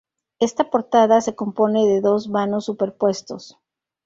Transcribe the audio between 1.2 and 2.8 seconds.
se compone de dos vanos